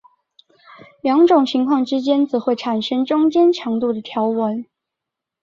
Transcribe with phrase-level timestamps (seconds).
[1.03, 4.65] 两种情况之间则会产生中间强度的条纹。